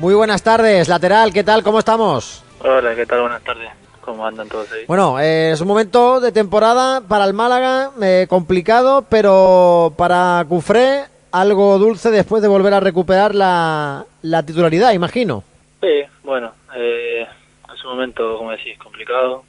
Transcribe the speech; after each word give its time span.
Muy 0.00 0.14
buenas 0.14 0.42
tardes, 0.42 0.88
lateral, 0.88 1.30
¿qué 1.30 1.44
tal? 1.44 1.62
¿Cómo 1.62 1.78
estamos? 1.78 2.42
Hola, 2.60 2.94
¿qué 2.94 3.04
tal? 3.04 3.20
Buenas 3.20 3.44
tardes. 3.44 3.68
¿Cómo 4.00 4.26
andan 4.26 4.48
todos 4.48 4.72
ahí? 4.72 4.86
Bueno, 4.86 5.20
eh, 5.20 5.50
es 5.52 5.60
un 5.60 5.68
momento 5.68 6.20
de 6.20 6.32
temporada 6.32 7.02
para 7.06 7.26
el 7.26 7.34
Málaga, 7.34 7.90
eh, 8.02 8.24
complicado, 8.26 9.04
pero 9.10 9.92
para 9.98 10.42
Cufré 10.48 11.02
algo 11.32 11.78
dulce 11.78 12.10
después 12.10 12.40
de 12.40 12.48
volver 12.48 12.72
a 12.72 12.80
recuperar 12.80 13.34
la, 13.34 14.06
la 14.22 14.42
titularidad, 14.42 14.94
imagino. 14.94 15.44
Sí, 15.82 16.04
bueno, 16.22 16.54
eh, 16.74 17.26
es 17.74 17.84
un 17.84 17.90
momento, 17.90 18.38
como 18.38 18.52
decís, 18.52 18.78
complicado, 18.78 19.44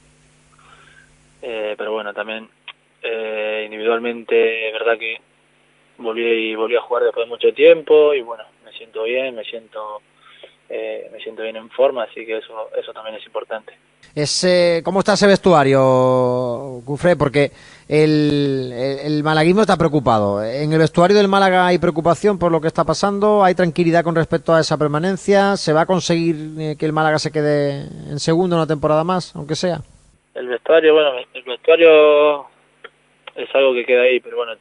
eh, 1.40 1.76
pero 1.78 1.92
bueno, 1.92 2.12
también 2.12 2.46
eh, 3.02 3.62
individualmente, 3.64 4.70
verdad 4.70 4.98
que 4.98 5.18
volví 5.96 6.50
y 6.50 6.54
volví 6.54 6.76
a 6.76 6.82
jugar 6.82 7.04
después 7.04 7.24
de 7.26 7.30
mucho 7.30 7.54
tiempo 7.54 8.12
y 8.12 8.20
bueno, 8.20 8.44
me 8.66 8.72
siento 8.72 9.04
bien, 9.04 9.34
me 9.34 9.44
siento 9.44 10.02
eh, 10.74 11.10
me 11.12 11.18
siento 11.18 11.42
bien 11.42 11.56
en 11.56 11.68
forma, 11.68 12.04
así 12.04 12.24
que 12.24 12.38
eso 12.38 12.70
eso 12.74 12.94
también 12.94 13.16
es 13.16 13.26
importante. 13.26 13.74
Es, 14.14 14.42
eh, 14.44 14.80
¿Cómo 14.82 15.00
está 15.00 15.12
ese 15.12 15.26
vestuario, 15.26 16.80
Cufré? 16.86 17.14
Porque 17.14 17.50
el, 17.86 18.72
el, 18.72 18.98
el, 19.04 19.22
malaguismo 19.22 19.60
está 19.60 19.76
preocupado. 19.76 20.42
En 20.42 20.72
el 20.72 20.78
vestuario 20.78 21.14
del 21.14 21.28
Málaga 21.28 21.66
hay 21.66 21.78
preocupación 21.78 22.38
por 22.38 22.50
lo 22.50 22.58
que 22.58 22.68
está 22.68 22.84
pasando, 22.84 23.44
hay 23.44 23.54
tranquilidad 23.54 24.02
con 24.02 24.14
respecto 24.14 24.54
a 24.54 24.60
esa 24.60 24.78
permanencia. 24.78 25.58
¿Se 25.58 25.74
va 25.74 25.82
a 25.82 25.86
conseguir 25.86 26.36
eh, 26.58 26.76
que 26.78 26.86
el 26.86 26.94
Málaga 26.94 27.18
se 27.18 27.30
quede 27.30 27.82
en 28.10 28.18
segundo 28.18 28.56
una 28.56 28.66
temporada 28.66 29.04
más, 29.04 29.36
aunque 29.36 29.54
sea? 29.54 29.80
El 30.34 30.48
vestuario, 30.48 30.94
bueno, 30.94 31.10
el 31.34 31.42
vestuario 31.42 32.46
es 33.36 33.54
algo 33.54 33.74
que 33.74 33.84
queda 33.84 34.02
ahí, 34.02 34.20
pero 34.20 34.38
bueno, 34.38 34.52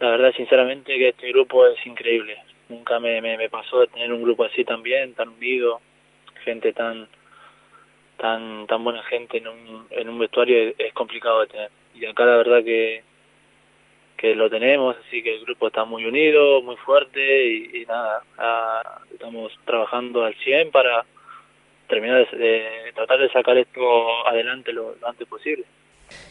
la 0.00 0.10
verdad, 0.10 0.32
sinceramente, 0.36 0.92
que 0.98 1.08
este 1.08 1.28
grupo 1.32 1.66
es 1.66 1.86
increíble. 1.86 2.36
Nunca 2.68 2.98
me, 2.98 3.20
me, 3.20 3.36
me 3.36 3.48
pasó 3.48 3.80
de 3.80 3.88
tener 3.88 4.12
un 4.12 4.22
grupo 4.22 4.44
así 4.44 4.64
también, 4.64 5.14
tan 5.14 5.28
unido, 5.28 5.80
gente 6.44 6.72
tan 6.72 7.08
tan 8.16 8.66
tan 8.66 8.84
buena 8.84 9.02
gente 9.04 9.38
en 9.38 9.48
un, 9.48 9.86
en 9.90 10.08
un 10.08 10.18
vestuario 10.18 10.72
es, 10.78 10.92
complicado 10.94 11.40
de 11.40 11.46
tener. 11.48 11.70
Y 11.94 12.06
acá 12.06 12.24
la 12.24 12.36
verdad 12.36 12.64
que 12.64 13.02
que 14.16 14.34
lo 14.34 14.48
tenemos, 14.48 14.96
así 15.06 15.22
que 15.22 15.34
el 15.34 15.44
grupo 15.44 15.66
está 15.66 15.84
muy 15.84 16.04
unido, 16.04 16.62
muy 16.62 16.76
fuerte 16.76 17.46
y, 17.46 17.84
nada, 17.84 18.22
a, 18.38 19.00
estamos 19.12 19.52
trabajando 19.66 20.24
al 20.24 20.34
100 20.36 20.70
para 20.70 21.04
terminar 21.88 22.30
de, 22.30 22.38
de, 22.38 22.92
tratar 22.94 23.18
de 23.18 23.30
sacar 23.30 23.58
esto 23.58 24.26
adelante 24.26 24.72
lo, 24.72 24.94
lo 24.98 25.08
antes 25.08 25.28
posible 25.28 25.64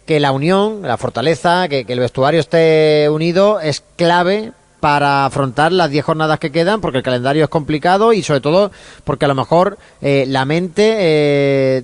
que 0.06 0.20
la 0.20 0.32
unión, 0.32 0.82
la 0.82 0.98
fortaleza, 0.98 1.68
que, 1.70 1.86
que, 1.86 1.94
el 1.94 2.00
vestuario 2.00 2.40
esté 2.40 3.10
unido 3.10 3.60
es 3.60 3.82
clave 3.98 4.52
para 4.84 5.26
afrontar 5.26 5.72
las 5.72 5.90
10 5.90 6.04
jornadas 6.04 6.40
que 6.40 6.52
quedan, 6.52 6.82
porque 6.82 6.98
el 6.98 7.06
calendario 7.06 7.46
es 7.46 7.50
complicado 7.50 8.12
y 8.12 8.22
sobre 8.22 8.42
todo 8.42 8.70
porque 9.06 9.24
a 9.24 9.30
lo 9.30 9.34
mejor 9.34 9.78
eh, 10.02 10.26
la 10.28 10.44
mente, 10.44 10.98
eh, 11.00 11.84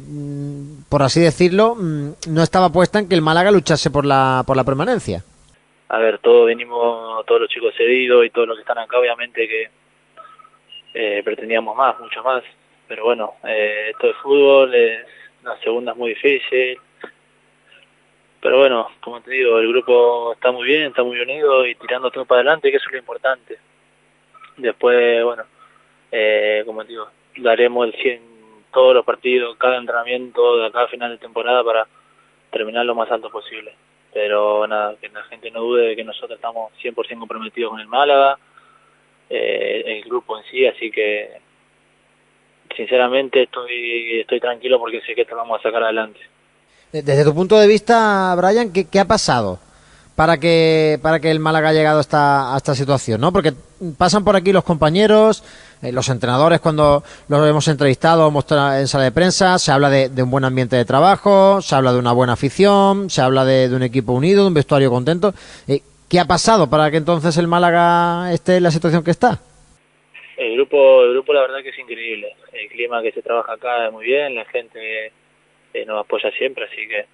por 0.90 1.04
así 1.04 1.22
decirlo, 1.22 1.78
no 1.78 2.44
estaba 2.44 2.74
puesta 2.74 3.00
en 3.00 3.08
que 3.08 3.16
el 3.16 3.22
Málaga 3.22 3.52
luchase 3.52 3.90
por 3.90 4.06
la, 4.06 4.44
por 4.46 4.58
la 4.58 4.66
permanencia. 4.66 5.24
A 5.88 5.98
ver, 5.98 6.18
todos 6.18 6.48
venimos, 6.48 7.26
todos 7.26 7.40
los 7.40 7.50
chicos 7.50 7.74
cedidos 7.78 8.26
y 8.26 8.32
todos 8.32 8.50
los 8.50 8.58
que 8.58 8.64
están 8.64 8.80
acá, 8.80 9.00
obviamente 9.00 9.48
que 9.48 9.70
eh, 10.94 11.22
pretendíamos 11.24 11.78
más, 11.78 11.98
mucho 12.02 12.22
más, 12.22 12.44
pero 12.86 13.06
bueno, 13.06 13.36
eh, 13.48 13.92
esto 13.92 14.08
de 14.08 14.14
fútbol, 14.16 14.76
es, 14.76 15.08
la 15.46 15.58
segunda 15.60 15.94
es 15.94 15.98
muy 15.98 16.10
difícil, 16.10 16.78
pero 18.42 18.60
bueno, 18.60 18.88
como 19.02 19.22
te 19.22 19.32
digo, 19.32 19.60
el 19.60 19.68
grupo 19.68 20.34
está 20.34 20.52
muy 20.52 20.68
bien, 20.68 20.84
está 20.84 21.04
muy 21.04 21.20
unido 21.20 21.66
y 21.66 21.76
tirando 21.76 22.10
todo 22.10 22.26
para 22.26 22.42
adelante, 22.42 22.72
que 22.72 22.78
eso 22.78 22.86
es 22.88 22.94
lo 22.94 23.00
importante. 23.00 23.58
Después, 24.58 25.24
bueno, 25.24 25.44
eh, 26.12 26.64
como 26.66 26.84
te 26.84 26.90
digo, 26.90 27.10
daremos 27.38 27.88
el 27.88 27.94
100 28.02 28.22
todos 28.72 28.94
los 28.94 29.06
partidos, 29.06 29.58
cada 29.58 29.78
entrenamiento 29.78 30.58
de 30.58 30.68
acá 30.68 30.84
a 30.84 30.88
final 30.88 31.12
de 31.12 31.18
temporada 31.18 31.64
para 31.64 31.88
terminar 32.52 32.86
lo 32.86 32.96
más 32.96 33.12
alto 33.12 33.30
posible. 33.30 33.74
Pero 34.14 34.66
nada, 34.68 34.96
que 35.00 35.10
la 35.10 35.24
gente 35.24 35.52
no 35.52 35.62
dude 35.62 35.88
de 35.88 35.96
que 35.96 36.04
nosotros 36.04 36.38
estamos 36.38 36.72
100% 36.82 37.20
comprometidos 37.20 37.72
con 37.72 37.80
el 37.80 37.88
Málaga, 37.88 38.38
eh, 39.30 39.84
el 39.86 40.04
grupo 40.04 40.38
en 40.38 40.44
sí, 40.46 40.66
así 40.66 40.90
que 40.92 41.30
sinceramente 42.76 43.44
estoy 43.44 44.22
estoy 44.22 44.40
tranquilo 44.40 44.80
porque 44.80 45.02
sé 45.02 45.14
que 45.14 45.22
esto 45.22 45.36
vamos 45.36 45.60
a 45.60 45.64
sacar 45.64 45.84
adelante. 45.84 46.20
Desde 46.92 47.24
tu 47.24 47.36
punto 47.36 47.60
de 47.60 47.68
vista, 47.68 48.34
Brian, 48.36 48.74
¿qué, 48.74 48.86
qué 48.86 49.00
ha 49.00 49.06
pasado 49.06 49.60
para 50.16 50.40
que, 50.40 51.00
para 51.04 51.20
que 51.20 51.30
el 51.30 51.40
Málaga 51.40 51.70
haya 51.70 51.80
llegado 51.80 52.00
a 52.00 52.02
esta, 52.02 52.54
a 52.54 52.58
esta 52.58 52.74
situación? 52.74 53.22
¿no? 53.22 53.32
Porque 53.32 53.54
pasan 53.98 54.24
por 54.24 54.36
aquí 54.36 54.52
los 54.52 54.64
compañeros, 54.64 55.44
eh, 55.84 55.92
los 55.92 56.10
entrenadores 56.10 56.60
cuando 56.60 57.04
los 57.28 57.48
hemos 57.48 57.68
entrevistado 57.68 58.28
en 58.28 58.88
sala 58.88 59.04
de 59.04 59.12
prensa, 59.12 59.60
se 59.60 59.72
habla 59.72 59.92
de, 59.92 60.24
un 60.24 60.32
buen 60.32 60.46
ambiente 60.46 60.76
de 60.76 60.86
trabajo, 60.86 61.62
se 61.62 61.76
habla 61.76 61.94
de 61.94 62.00
una 62.00 62.12
buena 62.12 62.34
afición, 62.34 63.12
se 63.12 63.22
habla 63.22 63.46
de, 63.46 63.70
de 63.70 63.76
un 63.76 63.84
equipo 63.84 64.14
unido, 64.14 64.42
de 64.42 64.48
un 64.48 64.54
vestuario 64.56 64.90
contento. 64.90 65.34
Eh, 65.68 65.82
¿Qué 66.10 66.20
ha 66.20 66.26
pasado 66.26 66.68
para 66.72 66.90
que 66.90 66.98
entonces 66.98 67.38
el 67.38 67.48
Málaga 67.48 68.34
esté 68.34 68.58
en 68.58 68.64
la 68.64 68.72
situación 68.72 69.04
que 69.04 69.12
está? 69.12 69.40
El 70.38 70.56
grupo, 70.56 71.04
el 71.04 71.12
grupo 71.12 71.34
la 71.34 71.42
verdad 71.42 71.62
que 71.62 71.70
es 71.70 71.78
increíble. 71.78 72.34
El 72.52 72.68
clima 72.70 73.04
que 73.04 73.12
se 73.12 73.22
trabaja 73.22 73.54
acá 73.54 73.86
es 73.86 73.92
muy 73.92 74.06
bien, 74.06 74.34
la 74.34 74.46
gente 74.46 75.12
eh, 75.74 75.86
nos 75.86 76.00
apoya 76.00 76.32
siempre, 76.32 76.66
así 76.66 76.88
que 76.88 77.06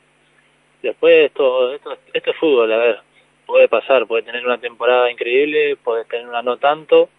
después 0.81 1.25
esto, 1.25 1.73
esto, 1.73 1.97
esto 2.13 2.31
es 2.31 2.37
fútbol, 2.37 2.71
a 2.71 2.77
ver, 2.77 2.99
puede 3.45 3.67
pasar, 3.67 4.07
puede 4.07 4.23
tener 4.23 4.45
una 4.45 4.57
temporada 4.57 5.11
increíble, 5.11 5.75
puede 5.77 6.05
tener 6.05 6.27
una 6.27 6.41
no 6.41 6.57
tanto, 6.57 7.09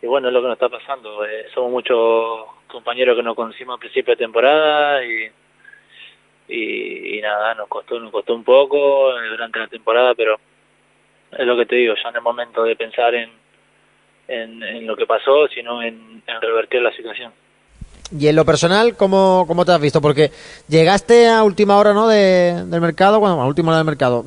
y 0.00 0.06
bueno, 0.06 0.28
es 0.28 0.34
lo 0.34 0.40
que 0.40 0.48
nos 0.48 0.56
está 0.56 0.68
pasando, 0.68 1.24
eh, 1.24 1.46
somos 1.54 1.70
muchos 1.70 2.46
compañeros 2.66 3.16
que 3.16 3.22
nos 3.22 3.36
conocimos 3.36 3.74
al 3.74 3.80
principio 3.80 4.12
de 4.12 4.24
temporada 4.24 5.04
y, 5.04 5.30
y, 6.48 7.20
nada, 7.20 7.54
nos 7.54 7.68
costó, 7.68 7.98
nos 7.98 8.10
costó 8.12 8.34
un 8.34 8.44
poco 8.44 9.12
durante 9.30 9.58
la 9.58 9.68
temporada, 9.68 10.14
pero 10.14 10.38
es 11.32 11.46
lo 11.46 11.56
que 11.56 11.66
te 11.66 11.76
digo, 11.76 11.94
ya 11.94 12.10
no 12.10 12.18
es 12.18 12.24
momento 12.24 12.62
de 12.62 12.76
pensar 12.76 13.14
en, 13.14 13.30
en, 14.28 14.86
lo 14.86 14.96
que 14.96 15.06
pasó, 15.06 15.48
sino 15.48 15.82
en 15.82 16.22
revertir 16.40 16.80
la 16.80 16.92
situación. 16.92 17.32
Y 18.16 18.26
en 18.26 18.36
lo 18.36 18.44
personal, 18.44 18.96
¿cómo, 18.96 19.44
¿cómo 19.46 19.64
te 19.64 19.72
has 19.72 19.80
visto? 19.80 20.00
Porque 20.00 20.32
llegaste 20.66 21.28
a 21.28 21.42
última 21.42 21.76
hora 21.76 21.92
¿no? 21.92 22.08
de, 22.08 22.64
del 22.66 22.80
mercado, 22.80 23.20
bueno, 23.20 23.42
a 23.42 23.46
última 23.46 23.68
hora 23.68 23.78
del 23.78 23.86
mercado, 23.86 24.24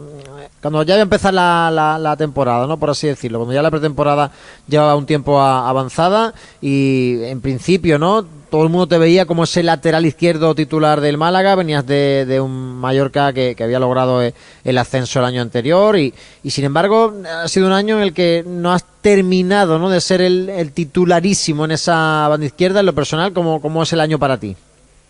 cuando 0.62 0.84
ya 0.84 0.94
iba 0.94 1.02
a 1.02 1.04
empezar 1.04 1.34
la, 1.34 1.72
la, 1.72 1.98
la, 1.98 2.16
temporada, 2.16 2.68
¿no? 2.68 2.78
Por 2.78 2.92
así 2.92 3.08
decirlo, 3.08 3.40
cuando 3.40 3.54
ya 3.54 3.64
la 3.64 3.72
pretemporada 3.72 4.32
llevaba 4.68 4.96
un 4.96 5.08
tiempo 5.08 5.42
a, 5.42 5.68
avanzada 5.68 6.36
y 6.62 7.24
en 7.24 7.42
principio, 7.42 7.98
¿no? 7.98 8.28
Todo 8.52 8.64
el 8.64 8.70
mundo 8.70 8.86
te 8.86 8.98
veía 8.98 9.26
como 9.26 9.46
ese 9.46 9.64
lateral 9.64 10.06
izquierdo 10.06 10.54
titular 10.54 11.00
del 11.00 11.18
Málaga, 11.18 11.56
venías 11.56 11.88
de, 11.88 12.26
de 12.26 12.42
un 12.42 12.82
Mallorca 12.82 13.32
que, 13.32 13.56
había 13.58 13.80
logrado 13.80 14.22
el 14.22 14.78
ascenso 14.78 15.20
el 15.20 15.26
año 15.26 15.42
anterior 15.42 15.98
y, 15.98 16.12
sin 16.44 16.66
embargo 16.66 17.14
ha 17.26 17.48
sido 17.48 17.68
un 17.68 17.72
año 17.72 17.96
en 17.96 18.04
el 18.04 18.14
que 18.14 18.44
no 18.46 18.74
has 18.74 18.84
terminado, 19.02 19.80
¿no? 19.80 19.90
De 19.90 20.02
ser 20.02 20.20
el, 20.20 20.50
el 20.50 20.74
titularísimo 20.74 21.64
en 21.64 21.72
esa 21.72 22.28
banda 22.28 22.46
izquierda, 22.46 22.82
en 22.82 22.88
lo 22.88 22.94
personal, 22.94 23.32
¿cómo, 23.32 23.84
es 23.84 23.94
el 23.94 24.02
año 24.02 24.20
para 24.20 24.38
ti? 24.38 24.54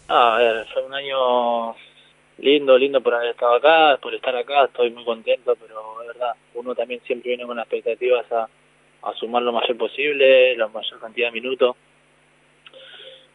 A 0.08 0.38
ver, 0.38 0.68
fue 0.72 0.84
un 0.84 0.94
año 0.94 1.76
lindo, 2.38 2.78
lindo 2.78 3.02
por 3.02 3.16
haber 3.16 3.32
estado 3.32 3.56
acá, 3.56 3.98
por 4.00 4.14
estar 4.14 4.36
acá, 4.36 4.66
estoy 4.66 4.92
muy 4.92 5.04
contento, 5.04 5.58
pero 5.60 6.00
es 6.04 6.10
verdad, 6.10 6.34
uno 6.54 6.76
también 6.76 7.02
siempre 7.08 7.30
viene 7.30 7.48
con 7.48 7.58
expectativas 7.58 8.32
a, 8.32 8.48
a 9.02 9.14
sumar 9.16 9.42
lo 9.42 9.52
mayor 9.52 9.78
posible, 9.78 10.56
la 10.58 10.68
mayor 10.68 11.00
cantidad 11.00 11.30
de 11.30 11.42
minutos. 11.42 11.76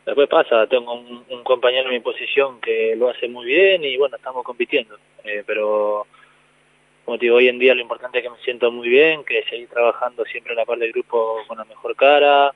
Después 0.06 0.28
pasa, 0.28 0.69
tengo 0.69 0.94
un, 0.94 1.43
compañero 1.43 1.89
en 1.89 1.94
mi 1.94 2.00
posición 2.00 2.61
que 2.61 2.94
lo 2.97 3.09
hace 3.09 3.27
muy 3.27 3.44
bien 3.44 3.83
y 3.83 3.97
bueno, 3.97 4.15
estamos 4.15 4.44
compitiendo, 4.44 4.97
eh, 5.25 5.43
pero 5.44 6.06
como 7.05 7.19
te 7.19 7.25
digo, 7.25 7.37
hoy 7.37 7.49
en 7.49 7.59
día 7.59 7.75
lo 7.75 7.83
importante 7.83 8.19
es 8.19 8.25
que 8.25 8.31
me 8.31 8.39
siento 8.39 8.71
muy 8.71 8.89
bien, 8.89 9.25
que 9.25 9.43
seguir 9.50 9.69
trabajando 9.69 10.25
siempre 10.25 10.53
en 10.53 10.59
la 10.59 10.65
parte 10.65 10.84
del 10.84 10.93
grupo 10.93 11.43
con 11.49 11.59
la 11.59 11.65
mejor 11.65 11.97
cara, 11.97 12.55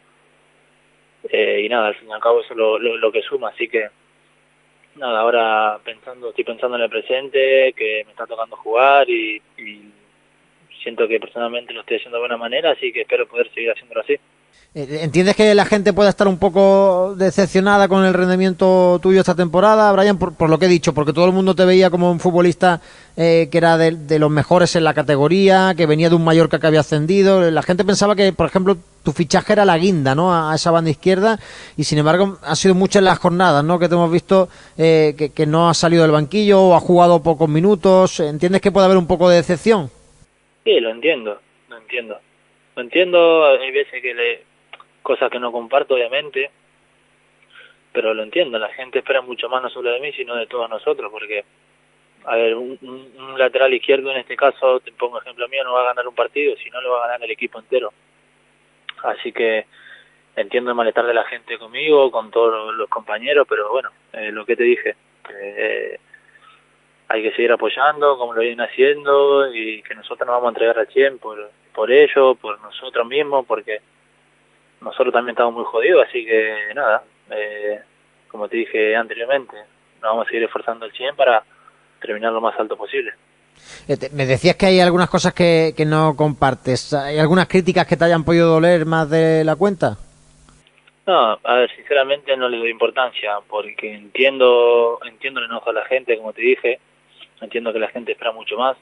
eh, 1.29 1.63
y 1.65 1.69
nada, 1.69 1.89
al 1.89 1.97
fin 1.97 2.09
y 2.09 2.13
al 2.13 2.21
cabo 2.21 2.41
eso 2.41 2.53
es 2.53 2.57
lo, 2.57 2.79
lo, 2.79 2.97
lo 2.97 3.11
que 3.11 3.23
suma, 3.23 3.49
así 3.49 3.69
que 3.69 3.89
nada, 4.95 5.21
ahora 5.21 5.81
pensando, 5.85 6.29
estoy 6.29 6.45
pensando 6.45 6.77
en 6.77 6.85
el 6.85 6.91
presente, 6.91 7.73
que 7.77 8.05
me 8.05 8.13
está 8.13 8.29
tocando 8.29 8.57
jugar 8.57 9.11
y, 9.11 9.43
y, 9.59 9.91
siento 10.85 11.07
que 11.09 11.21
personalmente 11.21 11.75
lo 11.75 11.81
estoy 11.81 11.97
haciendo 11.97 12.17
de 12.17 12.23
buena 12.23 12.37
manera, 12.37 12.71
así 12.71 12.93
que 12.93 13.03
espero 13.03 13.27
poder 13.27 13.53
seguir 13.53 13.71
haciéndolo 13.71 14.03
así. 14.03 14.19
¿Entiendes 14.73 15.35
que 15.35 15.53
la 15.53 15.65
gente 15.65 15.93
pueda 15.93 16.11
estar 16.11 16.29
un 16.29 16.39
poco 16.39 17.17
decepcionada 17.17 17.89
con 17.89 18.05
el 18.05 18.15
rendimiento 18.15 19.01
tuyo 19.03 19.19
esta 19.19 19.35
temporada, 19.35 19.91
Brian, 19.91 20.17
por, 20.17 20.49
lo 20.49 20.59
que 20.61 20.67
he 20.67 20.69
dicho? 20.69 20.95
Porque 20.95 21.13
todo 21.13 21.27
el 21.27 21.33
mundo 21.33 21.57
te 21.57 21.65
veía 21.65 21.91
como 21.91 22.09
un 22.09 22.21
futbolista 22.21 22.81
eh, 23.17 23.49
que 23.51 23.59
era 23.59 23.77
de, 23.77 24.19
los 24.21 24.31
mejores 24.31 24.77
en 24.77 24.85
la 24.85 24.95
categoría, 24.95 25.75
que 25.77 25.87
venía 25.87 26.09
de 26.09 26.15
un 26.15 26.23
Mallorca 26.23 26.61
que 26.61 26.69
había 26.69 26.81
ascendido. 26.81 27.51
La 27.51 27.63
gente 27.63 27.85
pensaba 27.85 28.15
que, 28.15 28.33
por 28.33 28.47
ejemplo, 28.47 28.77
tu 29.03 29.11
fichaje 29.11 29.55
era 29.55 29.65
la 29.65 29.77
guinda, 29.77 30.15
¿no? 30.15 30.33
A, 30.33 30.55
esa 30.55 30.71
banda 30.71 30.91
izquierda 30.91 31.41
y, 31.77 31.83
sin 31.83 31.99
embargo, 31.99 32.39
ha 32.45 32.55
sido 32.55 32.77
muchas 32.77 33.03
las 33.03 33.19
jornadas, 33.19 33.65
¿no? 33.65 33.81
Que 33.81 33.89
te 33.89 33.97
hemos 33.97 34.13
visto 34.13 34.49
eh, 34.79 35.17
que, 35.19 35.31
que 35.31 35.47
no 35.47 35.69
ha 35.69 35.75
salido 35.75 36.03
del 36.03 36.13
banquillo 36.13 36.63
o 36.63 36.75
ha 36.77 36.81
jugado 36.81 37.25
pocos 37.25 37.49
minutos. 37.49 38.21
¿Entiendes 38.21 38.61
que 38.61 38.71
puede 38.71 38.87
haber 38.87 38.99
un 38.99 39.09
poco 39.09 39.29
de 39.29 39.39
decepción? 39.39 39.91
Sí, 40.63 40.79
lo 40.79 40.91
entiendo, 40.93 41.41
lo 41.69 41.77
entiendo. 41.77 42.17
Lo 42.81 42.85
entiendo, 42.85 43.45
hay 43.45 43.71
veces 43.73 44.01
que 44.01 44.15
le 44.15 44.43
cosas 45.03 45.31
que 45.31 45.39
no 45.39 45.53
comparto 45.53 45.97
obviamente, 45.97 46.51
pero 47.93 48.15
lo 48.15 48.23
entiendo, 48.23 48.59
la 48.59 48.71
gente 48.71 49.01
espera 49.01 49.21
mucho 49.21 49.51
más 49.51 49.63
no 49.63 49.69
solo 49.69 49.91
de 49.91 50.01
mí, 50.01 50.13
sino 50.13 50.35
de 50.35 50.47
todos 50.47 50.71
nosotros, 50.71 51.11
porque, 51.13 51.45
a 52.25 52.37
ver, 52.37 52.55
un, 52.55 52.79
un 52.81 53.39
lateral 53.39 53.75
izquierdo 53.75 54.11
en 54.13 54.17
este 54.17 54.35
caso, 54.35 54.81
te 54.81 54.93
pongo 54.93 55.21
ejemplo 55.21 55.47
mío, 55.49 55.63
no 55.63 55.75
va 55.75 55.83
a 55.83 55.89
ganar 55.93 56.09
un 56.09 56.15
partido, 56.15 56.57
sino 56.57 56.81
lo 56.81 56.93
va 56.93 57.05
a 57.05 57.09
ganar 57.09 57.25
el 57.25 57.33
equipo 57.33 57.59
entero. 57.59 57.93
Así 59.03 59.31
que 59.31 59.67
entiendo 60.37 60.71
el 60.71 60.77
malestar 60.77 61.05
de 61.05 61.13
la 61.13 61.25
gente 61.25 61.59
conmigo, 61.59 62.11
con 62.11 62.31
todos 62.31 62.75
los 62.75 62.89
compañeros, 62.89 63.47
pero 63.47 63.69
bueno, 63.69 63.91
eh, 64.15 64.33
lo 64.33 64.47
que 64.47 64.57
te 64.57 64.65
dije, 64.65 64.97
eh, 65.39 65.99
hay 67.09 67.23
que 67.25 67.33
seguir 67.33 67.53
apoyando 67.53 68.17
como 68.17 68.33
lo 68.33 68.41
vienen 68.41 68.63
haciendo 68.63 69.55
y 69.55 69.83
que 69.83 69.95
nosotros 69.95 70.27
nos 70.27 70.37
vamos 70.37 70.47
a 70.47 70.53
entregar 70.53 70.79
al 70.79 70.89
100 70.89 71.19
por, 71.19 71.51
por 71.75 71.91
ellos, 71.91 72.37
por 72.39 72.61
nosotros 72.61 73.07
mismos, 73.07 73.47
porque 73.47 73.81
nosotros 74.81 75.13
también 75.13 75.35
estamos 75.35 75.55
muy 75.55 75.65
jodidos, 75.65 76.07
así 76.09 76.25
que 76.25 76.73
nada, 76.75 77.03
eh, 77.31 77.81
como 78.29 78.49
te 78.49 78.57
dije 78.57 78.97
anteriormente, 78.97 79.57
nos 80.01 80.11
vamos 80.11 80.27
a 80.27 80.29
seguir 80.29 80.45
esforzando 80.45 80.85
al 80.85 80.93
100 80.93 81.17
para 81.17 81.43
terminar 82.01 82.33
lo 82.33 82.41
más 82.41 82.59
alto 82.59 82.77
posible. 82.77 83.13
Me 84.13 84.27
decías 84.27 84.57
que 84.57 84.67
hay 84.67 84.81
algunas 84.81 85.11
cosas 85.11 85.35
que, 85.35 85.75
que 85.77 85.85
no 85.85 86.17
compartes. 86.17 86.95
¿Hay 86.95 87.19
algunas 87.19 87.47
críticas 87.47 87.87
que 87.87 87.97
te 87.97 88.05
hayan 88.05 88.25
podido 88.25 88.49
doler 88.49 88.87
más 88.87 89.11
de 89.11 89.45
la 89.45 89.57
cuenta? 89.57 89.99
No, 91.07 91.39
a 91.43 91.55
ver, 91.55 91.71
sinceramente 91.75 92.37
no 92.37 92.49
le 92.49 92.59
doy 92.59 92.71
importancia 92.71 93.39
porque 93.49 93.93
entiendo 93.93 95.01
entiendo 95.05 95.41
el 95.41 95.47
enojo 95.47 95.73
de 95.73 95.81
la 95.81 95.87
gente, 95.87 96.17
como 96.17 96.33
te 96.33 96.41
dije, 96.43 96.79
entiendo 97.41 97.73
que 97.73 97.81
la 97.81 97.89
gente 97.89 98.13
espera 98.13 98.33
mucho 98.33 98.57
más, 98.57 98.77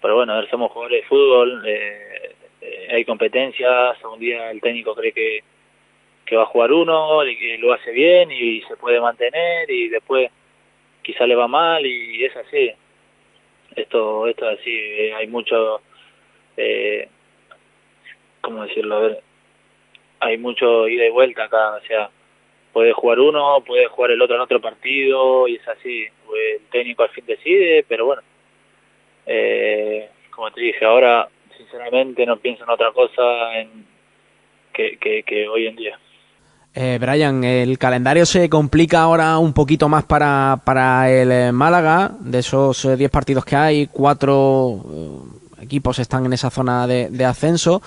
pero 0.00 0.16
bueno, 0.16 0.32
a 0.32 0.40
ver, 0.40 0.50
somos 0.50 0.70
jugadores 0.72 1.02
de 1.02 1.08
fútbol, 1.08 1.62
eh, 1.66 2.34
eh, 2.60 2.88
hay 2.90 3.04
competencias, 3.04 4.02
un 4.04 4.18
día 4.18 4.50
el 4.50 4.60
técnico 4.60 4.94
cree 4.94 5.12
que, 5.12 5.42
que 6.24 6.36
va 6.36 6.42
a 6.42 6.46
jugar 6.46 6.72
uno, 6.72 7.24
y 7.26 7.36
que 7.36 7.58
lo 7.58 7.72
hace 7.72 7.92
bien 7.92 8.30
y 8.30 8.62
se 8.62 8.76
puede 8.76 9.00
mantener 9.00 9.70
y 9.70 9.88
después 9.88 10.30
quizá 11.02 11.26
le 11.26 11.34
va 11.34 11.48
mal 11.48 11.84
y 11.86 12.24
es 12.24 12.36
así. 12.36 12.72
Esto, 13.76 14.26
esto 14.26 14.50
es 14.50 14.58
así, 14.58 14.70
eh, 14.74 15.14
hay 15.14 15.26
mucho, 15.28 15.80
eh, 16.56 17.08
¿cómo 18.40 18.64
decirlo? 18.64 18.96
A 18.96 19.00
ver, 19.00 19.22
hay 20.20 20.36
mucho 20.38 20.88
ida 20.88 21.06
y 21.06 21.10
vuelta 21.10 21.44
acá, 21.44 21.76
o 21.76 21.80
sea, 21.86 22.10
puede 22.72 22.92
jugar 22.92 23.20
uno, 23.20 23.62
puede 23.64 23.86
jugar 23.86 24.10
el 24.10 24.22
otro 24.22 24.36
en 24.36 24.42
otro 24.42 24.60
partido 24.60 25.46
y 25.46 25.56
es 25.56 25.68
así, 25.68 26.06
el 26.06 26.60
técnico 26.70 27.04
al 27.04 27.10
fin 27.10 27.24
decide, 27.26 27.84
pero 27.88 28.06
bueno, 28.06 28.22
eh, 29.28 30.08
como 30.30 30.50
te 30.50 30.60
dije, 30.60 30.84
ahora 30.84 31.28
sinceramente 31.56 32.24
no 32.24 32.38
pienso 32.38 32.64
en 32.64 32.70
otra 32.70 32.92
cosa 32.92 33.58
en 33.58 33.86
que, 34.72 35.48
hoy 35.48 35.66
en 35.66 35.76
día. 35.76 35.98
Eh, 36.74 36.98
Brian, 37.00 37.42
el 37.42 37.78
calendario 37.78 38.24
se 38.24 38.48
complica 38.48 39.00
ahora 39.00 39.38
un 39.38 39.52
poquito 39.52 39.88
más 39.88 40.04
para, 40.04 40.60
para 40.64 41.10
el 41.10 41.32
eh, 41.32 41.52
Málaga. 41.52 42.12
De 42.20 42.38
esos 42.38 42.82
10 42.82 43.00
eh, 43.00 43.08
partidos 43.08 43.44
que 43.44 43.56
hay, 43.56 43.86
cuatro 43.88 45.24
equipos 45.60 45.98
están 45.98 46.24
en 46.26 46.32
esa 46.32 46.50
zona 46.50 46.86
de, 46.86 47.24
ascenso. 47.24 47.82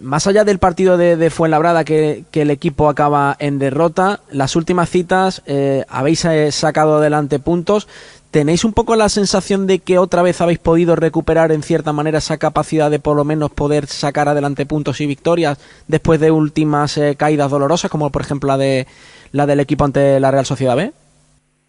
Más 0.00 0.26
allá 0.26 0.44
del 0.44 0.58
partido 0.58 0.98
de, 0.98 1.30
Fuenlabrada 1.30 1.84
que, 1.84 2.24
el 2.32 2.50
equipo 2.50 2.88
acaba 2.90 3.34
en 3.38 3.58
derrota, 3.58 4.20
las 4.30 4.56
últimas 4.56 4.90
citas 4.90 5.42
habéis 5.88 6.26
sacado 6.50 6.96
adelante 6.96 7.38
puntos. 7.38 7.88
¿Tenéis 8.32 8.64
un 8.64 8.72
poco 8.72 8.96
la 8.96 9.08
sensación 9.08 9.66
de 9.66 9.78
que 9.80 9.98
otra 9.98 10.22
vez 10.22 10.40
habéis 10.40 10.58
podido 10.58 10.96
recuperar 10.96 11.52
en 11.52 11.62
cierta 11.62 11.92
manera 11.92 12.18
esa 12.18 12.38
capacidad 12.38 12.90
de 12.90 12.98
por 12.98 13.14
lo 13.14 13.24
menos 13.24 13.52
poder 13.52 13.86
sacar 13.86 14.28
adelante 14.28 14.64
puntos 14.66 15.00
y 15.02 15.06
victorias 15.06 15.58
después 15.86 16.18
de 16.18 16.30
últimas 16.30 16.98
caídas 17.18 17.50
dolorosas, 17.50 17.90
como 17.90 18.10
por 18.10 18.22
ejemplo 18.22 18.48
la 18.48 18.56
de 18.56 18.86
la 19.32 19.46
del 19.46 19.60
equipo 19.60 19.84
ante 19.84 20.18
la 20.18 20.30
Real 20.30 20.46
Sociedad 20.46 20.76
B? 20.76 20.92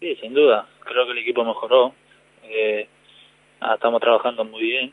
Sí, 0.00 0.16
sin 0.22 0.32
duda. 0.32 0.66
Creo 0.84 1.04
que 1.06 1.12
el 1.12 1.18
equipo 1.18 1.44
mejoró. 1.44 1.92
estamos 3.60 4.00
trabajando 4.00 4.44
muy 4.44 4.62
bien 4.62 4.92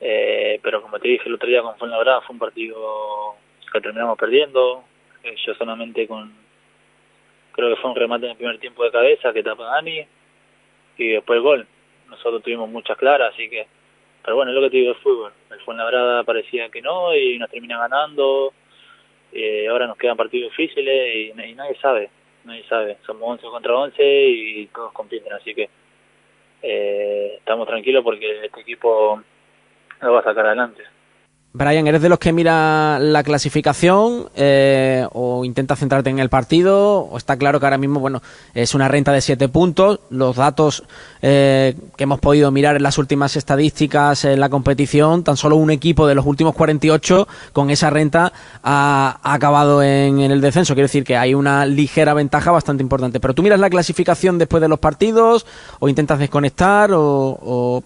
eh, 0.00 0.60
pero 0.62 0.82
como 0.82 0.98
te 0.98 1.08
dije 1.08 1.24
el 1.26 1.34
otro 1.34 1.48
día 1.48 1.62
con 1.62 1.76
Fuenlabrada 1.76 2.20
fue 2.20 2.34
un 2.34 2.38
partido 2.38 3.34
que 3.72 3.80
terminamos 3.80 4.16
perdiendo, 4.16 4.84
eh, 5.24 5.34
yo 5.44 5.54
solamente 5.54 6.06
con, 6.06 6.32
creo 7.58 7.74
que 7.74 7.82
fue 7.82 7.90
un 7.90 7.96
remate 7.96 8.26
en 8.26 8.30
el 8.30 8.36
primer 8.36 8.58
tiempo 8.60 8.84
de 8.84 8.92
cabeza 8.92 9.32
que 9.32 9.42
tapa 9.42 9.64
Dani 9.64 10.06
y 10.96 11.08
después 11.08 11.38
el 11.38 11.42
gol. 11.42 11.66
Nosotros 12.08 12.40
tuvimos 12.40 12.70
muchas 12.70 12.96
claras, 12.96 13.34
así 13.34 13.50
que, 13.50 13.66
pero 14.22 14.36
bueno, 14.36 14.52
es 14.52 14.54
lo 14.54 14.62
que 14.62 14.70
te 14.70 14.76
digo 14.76 14.92
el 14.92 14.98
fútbol. 14.98 15.32
El 15.50 15.58
Fuenlabrada 15.62 16.22
parecía 16.22 16.68
que 16.68 16.80
no 16.80 17.12
y 17.16 17.36
nos 17.36 17.50
termina 17.50 17.76
ganando. 17.80 18.52
Eh, 19.32 19.66
ahora 19.68 19.88
nos 19.88 19.98
quedan 19.98 20.16
partidos 20.16 20.52
difíciles 20.56 21.16
y, 21.16 21.54
nadie 21.54 21.74
sabe, 21.82 22.10
nadie 22.44 22.62
sabe. 22.68 22.98
Somos 23.04 23.28
11 23.28 23.46
contra 23.48 23.74
11 23.74 24.04
y 24.04 24.66
todos 24.66 24.92
compiten, 24.92 25.32
así 25.32 25.52
que 25.52 25.68
eh, 26.62 27.34
estamos 27.38 27.66
tranquilos 27.66 28.04
porque 28.04 28.44
este 28.44 28.60
equipo 28.60 29.20
lo 30.00 30.12
va 30.12 30.20
a 30.20 30.24
sacar 30.24 30.46
adelante. 30.46 30.84
Brian, 31.58 31.88
¿eres 31.88 32.00
de 32.00 32.08
los 32.08 32.20
que 32.20 32.32
mira 32.32 33.00
la 33.00 33.24
clasificación 33.24 34.28
eh, 34.36 35.04
o 35.12 35.44
intenta 35.44 35.74
centrarte 35.74 36.08
en 36.08 36.20
el 36.20 36.28
partido? 36.28 37.00
¿O 37.00 37.18
está 37.18 37.36
claro 37.36 37.58
que 37.58 37.66
ahora 37.66 37.78
mismo, 37.78 37.98
bueno, 37.98 38.22
es 38.54 38.76
una 38.76 38.86
renta 38.86 39.10
de 39.10 39.20
siete 39.20 39.48
puntos? 39.48 39.98
Los 40.08 40.36
datos 40.36 40.84
eh, 41.20 41.74
que 41.96 42.04
hemos 42.04 42.20
podido 42.20 42.52
mirar 42.52 42.76
en 42.76 42.84
las 42.84 42.96
últimas 42.96 43.34
estadísticas 43.34 44.24
en 44.24 44.38
la 44.38 44.48
competición, 44.48 45.24
tan 45.24 45.36
solo 45.36 45.56
un 45.56 45.72
equipo 45.72 46.06
de 46.06 46.14
los 46.14 46.26
últimos 46.26 46.54
48 46.54 47.26
con 47.52 47.70
esa 47.70 47.90
renta 47.90 48.32
ha, 48.62 49.18
acabado 49.24 49.82
en, 49.82 50.20
el 50.20 50.40
descenso. 50.40 50.74
Quiero 50.74 50.86
decir 50.86 51.02
que 51.02 51.16
hay 51.16 51.34
una 51.34 51.66
ligera 51.66 52.14
ventaja 52.14 52.52
bastante 52.52 52.84
importante. 52.84 53.18
Pero 53.18 53.34
tú 53.34 53.42
miras 53.42 53.58
la 53.58 53.68
clasificación 53.68 54.38
después 54.38 54.60
de 54.60 54.68
los 54.68 54.78
partidos 54.78 55.44
o 55.80 55.88
intentas 55.88 56.20
desconectar 56.20 56.90
o 56.92 57.82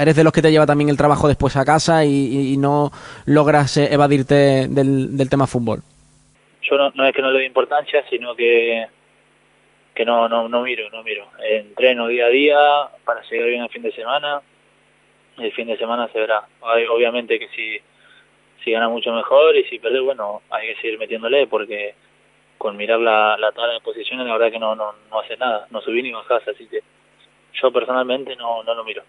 eres 0.00 0.16
de 0.16 0.24
los 0.24 0.32
que 0.32 0.42
te 0.42 0.50
lleva 0.50 0.66
también 0.66 0.90
el 0.90 0.96
trabajo 0.96 1.28
después 1.28 1.56
a 1.56 1.64
casa 1.64 2.04
y, 2.04 2.56
no 2.56 2.90
logras 3.26 3.76
eh, 3.76 3.92
evadirte 3.92 4.68
del, 4.68 5.16
del, 5.16 5.28
tema 5.28 5.46
fútbol? 5.46 5.80
Yo 6.62 6.76
no, 6.76 6.90
no 6.94 7.04
es 7.04 7.14
que 7.14 7.22
no 7.22 7.30
le 7.30 7.38
doy 7.38 7.46
importancia, 7.46 8.04
sino 8.08 8.34
que 8.34 8.86
que 9.96 10.04
no, 10.04 10.28
no, 10.28 10.48
no 10.48 10.62
miro, 10.62 10.88
no 10.90 11.02
miro. 11.02 11.26
Entreno 11.42 12.06
día 12.06 12.26
a 12.26 12.28
día 12.28 12.58
para 13.04 13.22
llegar 13.22 13.48
bien 13.48 13.62
el 13.62 13.70
fin 13.70 13.82
de 13.82 13.92
semana. 13.92 14.42
El 15.38 15.52
fin 15.52 15.66
de 15.66 15.78
semana 15.78 16.06
se 16.12 16.20
verá. 16.20 16.44
Obviamente 16.60 17.38
que 17.38 17.48
si, 17.48 17.78
si 18.62 18.72
gana 18.72 18.90
mucho 18.90 19.12
mejor 19.12 19.56
y 19.56 19.64
si 19.64 19.78
pierde, 19.78 20.00
bueno, 20.00 20.42
hay 20.50 20.68
que 20.68 20.80
seguir 20.82 20.98
metiéndole 20.98 21.46
porque 21.46 21.94
con 22.58 22.76
mirar 22.76 23.00
la, 23.00 23.36
la 23.38 23.52
tabla 23.52 23.72
de 23.72 23.80
posiciones 23.80 24.26
la 24.26 24.34
verdad 24.34 24.52
que 24.52 24.58
no, 24.58 24.74
no, 24.76 24.94
no 25.10 25.20
hace 25.20 25.36
nada. 25.38 25.66
No 25.70 25.80
subí 25.80 26.02
ni 26.02 26.12
bajás, 26.12 26.46
así 26.46 26.68
que 26.68 26.82
yo 27.54 27.72
personalmente 27.72 28.36
no, 28.36 28.62
no 28.62 28.74
lo 28.74 28.84
miro. 28.84 29.02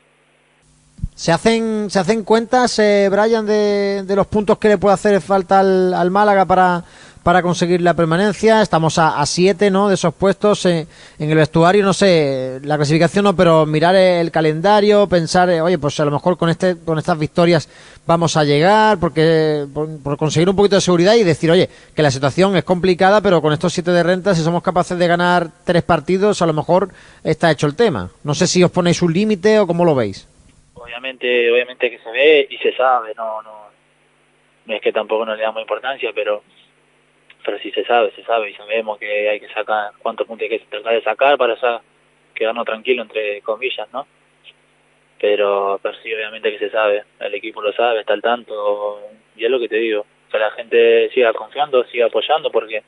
¿Se 1.17 1.31
hacen, 1.31 1.87
¿Se 1.89 1.97
hacen 1.97 2.23
cuentas, 2.23 2.77
eh, 2.77 3.09
Brian, 3.11 3.43
de, 3.43 4.05
los 4.15 4.27
puntos 4.27 4.59
que 4.59 4.67
le 4.67 4.77
puede 4.77 4.93
hacer 4.93 5.19
falta 5.19 5.61
al, 5.61 6.11
Málaga 6.11 6.45
para, 6.45 6.83
para 7.23 7.41
conseguir 7.41 7.81
la 7.81 7.95
permanencia? 7.95 8.61
Estamos 8.61 8.99
a, 8.99 9.25
siete 9.25 9.71
¿no? 9.71 9.87
de 9.87 9.95
esos 9.95 10.13
puestos 10.13 10.67
en, 10.67 10.87
el 11.17 11.35
vestuario, 11.35 11.83
no 11.83 11.93
sé, 11.93 12.59
la 12.61 12.75
clasificación 12.75 13.23
no, 13.23 13.35
pero 13.35 13.65
mirar 13.65 13.95
el 13.95 14.29
calendario, 14.29 15.07
pensar, 15.07 15.49
eh, 15.49 15.59
oye, 15.59 15.79
pues 15.79 15.99
a 15.99 16.05
lo 16.05 16.11
mejor 16.11 16.37
con, 16.37 16.49
este, 16.49 16.77
con 16.77 16.99
estas 16.99 17.17
victorias 17.17 17.67
vamos 18.05 18.37
a 18.37 18.43
llegar, 18.43 18.99
porque 18.99 19.65
por, 19.73 20.17
conseguir 20.17 20.47
un 20.47 20.55
poquito 20.55 20.75
de 20.75 20.81
seguridad 20.81 21.15
y 21.15 21.23
decir, 21.23 21.49
oye, 21.49 21.67
que 21.95 22.03
la 22.03 22.11
situación 22.11 22.55
es 22.55 22.63
complicada, 22.63 23.21
pero 23.21 23.41
con 23.41 23.53
estos 23.53 23.73
siete 23.73 23.89
de 23.89 24.03
renta, 24.03 24.35
si 24.35 24.43
somos 24.43 24.61
capaces 24.61 24.99
de 24.99 25.07
ganar 25.07 25.49
tres 25.63 25.81
partidos, 25.81 26.43
a 26.43 26.45
lo 26.45 26.53
mejor 26.53 26.89
está 27.23 27.49
hecho 27.49 27.65
el 27.65 27.73
tema. 27.73 28.11
No 28.23 28.35
sé 28.35 28.45
si 28.45 28.63
os 28.63 28.69
ponéis 28.69 29.01
un 29.01 29.11
límite 29.11 29.59
o 29.59 29.65
cómo 29.65 29.83
lo 29.83 29.95
veis 29.95 30.27
obviamente 30.97 31.51
obviamente 31.51 31.91
que 31.91 31.99
se 31.99 32.11
ve 32.11 32.47
y 32.49 32.57
se 32.57 32.73
sabe 32.73 33.13
no 33.15 33.41
no 33.43 33.67
no 34.65 34.73
es 34.73 34.81
que 34.81 34.91
tampoco 34.91 35.25
nos 35.25 35.37
le 35.37 35.43
damos 35.43 35.61
importancia 35.61 36.11
pero 36.13 36.43
pero 37.45 37.59
sí 37.59 37.71
se 37.71 37.85
sabe 37.85 38.11
se 38.11 38.23
sabe 38.23 38.49
y 38.49 38.53
sabemos 38.55 38.97
que 38.97 39.29
hay 39.29 39.39
que 39.39 39.47
sacar 39.49 39.91
cuántos 39.99 40.25
puntos 40.25 40.49
hay 40.49 40.57
que 40.57 40.65
tratar 40.65 40.93
de 40.93 41.03
sacar 41.03 41.37
para 41.37 41.55
quedarnos 42.33 42.65
tranquilos 42.65 43.05
entre 43.05 43.41
comillas 43.41 43.87
no 43.93 44.07
pero 45.19 45.79
pero 45.83 45.95
sí 46.01 46.13
obviamente 46.13 46.51
que 46.51 46.59
se 46.59 46.71
sabe 46.71 47.03
el 47.19 47.35
equipo 47.35 47.61
lo 47.61 47.71
sabe 47.73 47.99
está 47.99 48.13
al 48.13 48.21
tanto 48.21 48.99
y 49.35 49.45
es 49.45 49.51
lo 49.51 49.59
que 49.59 49.69
te 49.69 49.77
digo 49.77 50.05
que 50.31 50.39
la 50.39 50.51
gente 50.51 51.09
siga 51.13 51.31
confiando 51.33 51.83
siga 51.85 52.07
apoyando 52.07 52.51
porque 52.51 52.81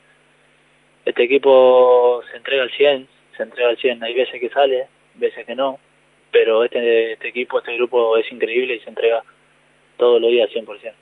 este 1.04 1.22
equipo 1.22 2.22
se 2.30 2.36
entrega 2.36 2.64
al 2.64 2.70
100 2.72 3.08
se 3.36 3.42
entrega 3.44 3.68
al 3.68 3.78
100 3.78 4.02
hay 4.02 4.14
veces 4.14 4.40
que 4.40 4.48
sale 4.48 4.88
veces 5.14 5.46
que 5.46 5.54
no 5.54 5.78
pero 6.32 6.64
este, 6.64 7.12
este 7.12 7.28
equipo, 7.28 7.58
este 7.58 7.74
grupo 7.76 8.16
es 8.16 8.30
increíble 8.32 8.76
y 8.76 8.80
se 8.80 8.88
entrega 8.88 9.22
todos 9.96 10.20
los 10.20 10.30
días 10.30 10.50
100%. 10.50 10.92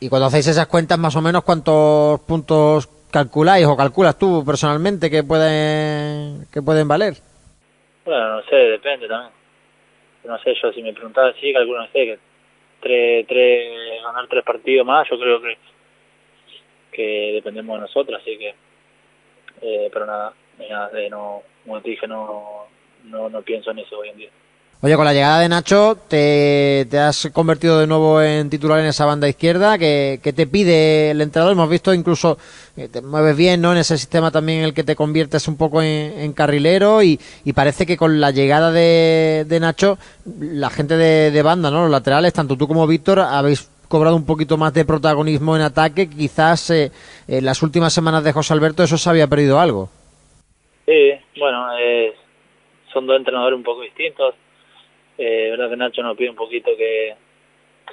Y 0.00 0.08
cuando 0.08 0.26
hacéis 0.26 0.48
esas 0.48 0.66
cuentas, 0.66 0.98
más 0.98 1.14
o 1.16 1.20
menos, 1.20 1.44
¿cuántos 1.44 2.20
puntos 2.20 2.88
calculáis 3.10 3.66
o 3.66 3.76
calculas 3.76 4.18
tú 4.18 4.42
personalmente 4.44 5.10
que 5.10 5.22
pueden, 5.22 6.46
que 6.52 6.62
pueden 6.62 6.88
valer? 6.88 7.14
Bueno, 8.04 8.36
no 8.36 8.42
sé, 8.44 8.56
depende 8.56 9.08
también. 9.08 9.32
No 10.24 10.38
sé, 10.38 10.54
yo 10.62 10.72
si 10.72 10.82
me 10.82 10.92
preguntaba 10.92 11.28
así, 11.28 11.52
calculo, 11.52 11.80
no 11.80 11.86
sé, 11.88 11.92
que 11.92 12.18
tres, 12.80 13.26
tres, 13.26 14.02
ganar 14.02 14.26
tres 14.28 14.44
partidos 14.44 14.86
más, 14.86 15.08
yo 15.10 15.18
creo 15.18 15.40
que 15.42 15.56
que 16.90 17.32
dependemos 17.34 17.76
de 17.76 17.80
nosotros, 17.82 18.20
así 18.20 18.36
que, 18.36 18.54
eh, 19.62 19.88
pero 19.92 20.06
nada, 20.06 20.32
nada 20.58 20.90
no, 21.10 21.42
como 21.64 21.80
te 21.80 21.90
dije, 21.90 22.06
no, 22.06 22.66
no, 23.04 23.28
no 23.28 23.42
pienso 23.42 23.70
en 23.70 23.80
eso 23.80 23.98
hoy 23.98 24.08
en 24.08 24.16
día. 24.16 24.30
Oye, 24.82 24.96
con 24.96 25.04
la 25.04 25.12
llegada 25.12 25.40
de 25.40 25.48
Nacho, 25.50 25.98
te, 26.08 26.86
te, 26.90 26.98
has 26.98 27.28
convertido 27.34 27.78
de 27.80 27.86
nuevo 27.86 28.22
en 28.22 28.48
titular 28.48 28.80
en 28.80 28.86
esa 28.86 29.04
banda 29.04 29.28
izquierda. 29.28 29.76
que 29.76 30.18
te 30.34 30.46
pide 30.46 31.10
el 31.10 31.20
entrenador? 31.20 31.52
Hemos 31.52 31.68
visto 31.68 31.92
incluso 31.92 32.38
que 32.74 32.88
te 32.88 33.02
mueves 33.02 33.36
bien, 33.36 33.60
¿no? 33.60 33.72
En 33.72 33.78
ese 33.78 33.98
sistema 33.98 34.30
también 34.30 34.60
en 34.60 34.64
el 34.64 34.72
que 34.72 34.82
te 34.82 34.96
conviertes 34.96 35.48
un 35.48 35.58
poco 35.58 35.82
en, 35.82 36.32
carrilero 36.32 37.02
y, 37.02 37.20
parece 37.54 37.84
que 37.84 37.98
con 37.98 38.20
la 38.20 38.30
llegada 38.30 38.72
de, 38.72 39.44
de 39.46 39.60
Nacho, 39.60 39.98
la 40.24 40.70
gente 40.70 40.96
de, 40.96 41.30
de, 41.30 41.42
banda, 41.42 41.70
¿no? 41.70 41.82
Los 41.82 41.90
laterales, 41.90 42.32
tanto 42.32 42.56
tú 42.56 42.66
como 42.66 42.86
Víctor, 42.86 43.20
habéis 43.20 43.70
cobrado 43.86 44.16
un 44.16 44.24
poquito 44.24 44.56
más 44.56 44.72
de 44.72 44.86
protagonismo 44.86 45.56
en 45.56 45.62
ataque. 45.62 46.08
Quizás 46.08 46.70
eh, 46.70 46.90
en 47.28 47.44
las 47.44 47.62
últimas 47.62 47.92
semanas 47.92 48.24
de 48.24 48.32
José 48.32 48.54
Alberto 48.54 48.82
eso 48.82 48.96
se 48.96 49.10
había 49.10 49.26
perdido 49.26 49.60
algo. 49.60 49.90
Sí, 50.86 51.10
bueno, 51.38 51.66
son 52.92 53.06
dos 53.06 53.16
entrenadores 53.16 53.56
un 53.56 53.62
poco 53.62 53.82
distintos. 53.82 54.34
Eh, 55.18 55.48
verdad 55.50 55.70
que 55.70 55.76
Nacho 55.76 56.02
nos 56.02 56.16
pide 56.16 56.30
un 56.30 56.36
poquito 56.36 56.70
que, 56.76 57.14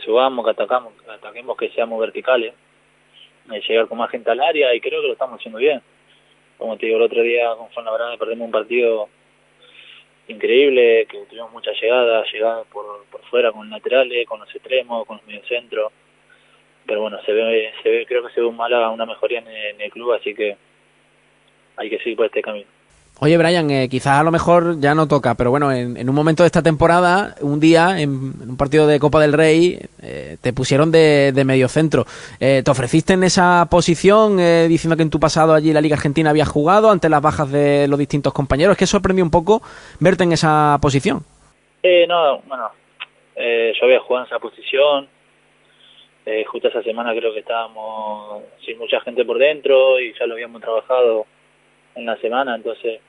subamos, 0.04 0.46
que 0.46 0.52
atacamos, 0.52 0.94
que 0.94 1.12
ataquemos, 1.12 1.58
que 1.58 1.70
seamos 1.70 2.00
verticales, 2.00 2.54
eh, 3.52 3.62
llegar 3.68 3.88
con 3.88 3.98
más 3.98 4.12
gente 4.12 4.32
al 4.32 4.40
área 4.40 4.74
y 4.74 4.80
creo 4.80 5.02
que 5.02 5.08
lo 5.08 5.14
estamos 5.14 5.40
haciendo 5.40 5.60
bien. 5.60 5.82
Como 6.58 6.78
te 6.78 6.86
digo, 6.86 6.98
el 6.98 7.04
otro 7.04 7.22
día 7.22 7.54
con 7.56 7.70
Fuenlabrada 7.70 8.18
perdimos 8.18 8.46
un 8.46 8.52
partido 8.52 9.10
increíble, 10.28 11.06
que 11.10 11.20
tuvimos 11.30 11.52
muchas 11.52 11.80
llegadas, 11.82 12.32
llegadas 12.32 12.68
por, 12.68 13.06
por 13.06 13.22
fuera 13.26 13.52
con 13.52 13.70
laterales, 13.70 14.28
con 14.28 14.40
los 14.40 14.54
extremos, 14.54 15.06
con 15.06 15.18
los 15.18 15.26
mediocentros. 15.28 15.92
Pero 16.86 17.02
bueno, 17.02 17.22
se 17.26 17.32
ve, 17.34 17.74
se 17.84 17.90
ve, 17.90 18.06
creo 18.06 18.26
que 18.26 18.34
se 18.34 18.40
ve 18.40 18.48
un 18.48 18.56
Málaga, 18.56 18.90
una 18.90 19.06
mejoría 19.06 19.40
en 19.40 19.82
el, 19.82 19.92
club, 19.92 20.14
así 20.14 20.34
que 20.34 20.58
hay 21.76 21.90
que 21.90 21.98
seguir 22.00 22.16
por 22.16 22.28
este 22.28 22.42
camino. 22.42 22.68
Oye, 23.20 23.36
Brian, 23.36 23.72
eh, 23.72 23.90
quizás 23.90 24.20
a 24.20 24.24
lo 24.24 24.30
mejor 24.30 24.80
ya 24.80 24.94
no 24.94 25.08
toca, 25.08 25.34
pero 25.34 25.50
bueno, 25.50 25.72
en, 25.72 26.08
un 26.08 26.14
momento 26.14 26.44
de 26.44 26.48
esta 26.48 26.62
temporada, 26.62 27.34
un 27.42 27.60
día, 27.60 28.00
en, 28.00 28.12
un 28.12 28.58
partido 28.58 28.86
de 28.86 29.00
Copa 29.00 29.20
del 29.20 29.34
Rey, 29.34 29.80
eh, 30.04 30.38
te 30.40 30.54
pusieron 30.54 30.92
de, 30.92 31.32
de 31.32 31.44
medio 31.44 31.68
centro. 31.68 32.06
Eh, 32.40 32.62
¿Te 32.64 32.70
ofreciste 32.70 33.14
en 33.14 33.24
esa 33.24 33.68
posición 33.72 34.38
diciendo 34.68 34.96
que 34.96 35.02
en 35.02 35.10
tu 35.10 35.20
pasado 35.20 35.56
allí 35.56 35.74
la 35.74 35.82
Liga 35.82 35.96
Argentina 35.96 36.30
había 36.30 36.46
jugado 36.46 36.92
ante 36.92 37.10
las 37.10 37.24
bajas 37.24 37.52
de 37.52 37.88
los 37.88 37.98
distintos 37.98 38.34
compañeros? 38.34 38.74
¿Es 38.74 38.78
que 38.78 38.86
sorprendió 38.86 39.26
un 39.26 39.32
poco 39.32 39.64
verte 40.00 40.24
en 40.24 40.34
esa 40.34 40.78
posición? 40.80 41.24
no, 42.08 42.40
bueno, 42.42 42.70
yo 43.36 43.86
había 43.86 44.00
jugado 44.02 44.26
en 44.26 44.28
esa 44.28 44.40
posición. 44.40 45.08
justo 46.52 46.68
esa 46.68 46.84
semana 46.84 47.16
creo 47.16 47.34
que 47.34 47.40
estábamos 47.40 48.44
sin 48.64 48.78
mucha 48.78 49.00
gente 49.02 49.26
por 49.26 49.40
dentro 49.40 50.00
y 50.00 50.14
ya 50.20 50.28
lo 50.28 50.36
habíamos 50.36 50.62
trabajado 50.62 51.26
en 51.98 52.06
la 52.06 52.18
semana, 52.18 52.56
entonces 52.56 53.02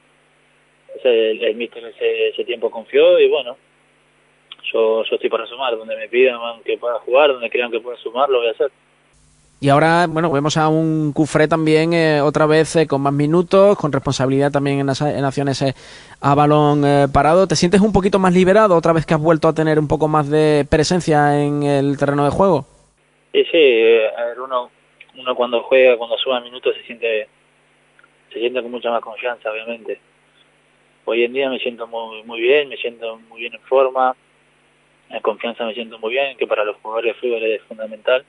el, 1.04 1.44
el 1.44 1.54
míster 1.54 1.84
ese, 1.84 2.28
ese, 2.28 2.44
tiempo 2.44 2.70
confió 2.70 3.18
y 3.18 3.28
bueno, 3.28 3.56
yo, 4.72 5.04
yo 5.04 5.14
estoy 5.14 5.30
para 5.30 5.46
sumar, 5.46 5.76
donde 5.76 5.96
me 5.96 6.08
pidan 6.08 6.38
que 6.64 6.78
pueda 6.78 6.98
jugar, 7.00 7.32
donde 7.32 7.50
crean 7.50 7.70
que 7.70 7.80
pueda 7.80 7.96
sumar, 7.98 8.28
lo 8.28 8.38
voy 8.38 8.48
a 8.48 8.52
hacer. 8.52 8.70
Y 9.60 9.70
ahora, 9.70 10.06
bueno, 10.08 10.30
vemos 10.30 10.56
a 10.56 10.68
un 10.68 11.12
Cufré 11.12 11.48
también 11.48 11.92
eh, 11.92 12.20
otra 12.20 12.46
vez 12.46 12.76
eh, 12.76 12.86
con 12.86 13.00
más 13.00 13.12
minutos, 13.12 13.76
con 13.76 13.90
responsabilidad 13.90 14.52
también 14.52 14.78
en, 14.78 14.86
las, 14.86 15.00
en 15.00 15.24
acciones 15.24 15.60
eh, 15.62 15.74
a 16.20 16.34
balón 16.36 16.84
parado. 17.12 17.48
¿Te 17.48 17.56
sientes 17.56 17.80
un 17.80 17.92
poquito 17.92 18.20
más 18.20 18.32
liberado 18.32 18.76
otra 18.76 18.92
vez 18.92 19.04
que 19.04 19.14
has 19.14 19.20
vuelto 19.20 19.48
a 19.48 19.54
tener 19.54 19.80
un 19.80 19.88
poco 19.88 20.06
más 20.06 20.30
de 20.30 20.64
presencia 20.70 21.42
en 21.42 21.64
el 21.64 21.98
terreno 21.98 22.24
de 22.24 22.30
juego? 22.30 22.66
Sí, 23.32 23.44
sí, 23.50 23.98
a 24.16 24.26
ver, 24.26 24.40
uno, 24.40 24.70
uno 25.18 25.34
cuando 25.34 25.64
juega, 25.64 25.96
cuando 25.96 26.16
suma 26.18 26.40
minutos 26.40 26.76
se 26.76 26.84
siente 26.84 27.26
se 28.32 28.38
siente 28.38 28.62
con 28.62 28.70
mucha 28.70 28.90
más 28.90 29.02
confianza, 29.02 29.50
obviamente. 29.50 30.00
Hoy 31.04 31.24
en 31.24 31.32
día 31.32 31.48
me 31.48 31.58
siento 31.58 31.86
muy, 31.86 32.22
muy 32.24 32.40
bien, 32.40 32.68
me 32.68 32.76
siento 32.76 33.18
muy 33.28 33.40
bien 33.40 33.54
en 33.54 33.62
forma, 33.62 34.14
en 35.08 35.20
confianza 35.20 35.64
me 35.64 35.74
siento 35.74 35.98
muy 35.98 36.12
bien, 36.12 36.36
que 36.36 36.46
para 36.46 36.64
los 36.64 36.76
jugadores 36.76 37.14
de 37.14 37.20
fútbol 37.20 37.42
es 37.44 37.62
fundamental. 37.62 38.24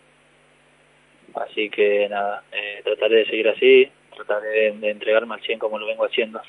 Así 1.36 1.70
que 1.70 2.08
nada, 2.10 2.44
eh, 2.52 2.82
trataré 2.84 3.18
de 3.18 3.26
seguir 3.26 3.50
así, 3.50 3.92
trataré 4.16 4.72
de, 4.72 4.90
entregarme 4.90 5.36
al 5.36 5.42
100 5.42 5.60
como 5.60 5.78
lo 5.78 5.86
vengo 5.86 6.06
haciendo. 6.06 6.42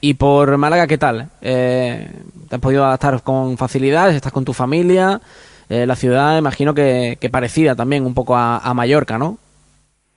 ¿Y 0.00 0.14
por 0.14 0.56
Málaga 0.58 0.86
qué 0.86 0.98
tal? 0.98 1.30
Eh, 1.40 2.08
¿Te 2.48 2.56
has 2.56 2.60
podido 2.60 2.84
adaptar 2.84 3.22
con 3.22 3.56
facilidad? 3.56 4.10
¿Estás 4.10 4.32
con 4.32 4.44
tu 4.44 4.52
familia? 4.52 5.20
Eh, 5.68 5.86
la 5.86 5.96
ciudad, 5.96 6.36
imagino 6.38 6.74
que, 6.74 7.16
que 7.20 7.30
parecida 7.30 7.74
también 7.74 8.04
un 8.04 8.14
poco 8.14 8.36
a 8.36 8.74
Mallorca, 8.74 9.16
¿no? 9.18 9.38